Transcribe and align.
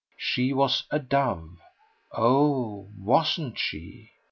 She 0.17 0.51
was 0.51 0.83
a 0.89 0.97
dove. 0.97 1.59
Oh 2.11 2.89
WASN'T 2.97 3.55
she? 3.59 4.09